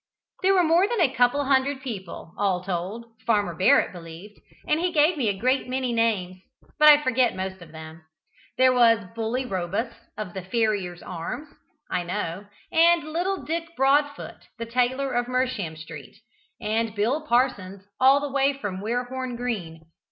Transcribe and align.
There 0.41 0.55
were 0.55 0.63
more 0.63 0.87
than 0.87 0.99
a 0.99 1.13
couple 1.13 1.41
of 1.41 1.45
hundred 1.45 1.81
people, 1.83 2.33
all 2.35 2.63
told, 2.63 3.05
Farmer 3.23 3.53
Barrett 3.53 3.91
believed, 3.91 4.39
and 4.67 4.79
he 4.79 4.91
gave 4.91 5.15
me 5.15 5.29
a 5.29 5.37
great 5.37 5.69
many 5.69 5.93
names, 5.93 6.41
but 6.79 6.87
I 6.89 7.03
forget 7.03 7.35
most 7.35 7.61
of 7.61 7.71
them. 7.71 8.01
There 8.57 8.73
was 8.73 9.05
Bully 9.13 9.45
Robus, 9.45 9.93
of 10.17 10.33
the 10.33 10.41
"Farriers' 10.41 11.03
Arms," 11.03 11.49
I 11.91 12.01
know, 12.01 12.47
and 12.71 13.13
little 13.13 13.43
Dick 13.43 13.75
Broadfoot, 13.77 14.47
the 14.57 14.65
tailor, 14.65 15.11
of 15.13 15.27
Mersham 15.27 15.77
Street, 15.77 16.15
and 16.59 16.95
Bill 16.95 17.21
Parsons, 17.21 17.83
all 17.99 18.19
the 18.19 18.31
way 18.33 18.53
from 18.53 18.81
Warehorne 18.81 19.35
Green. 19.37 19.85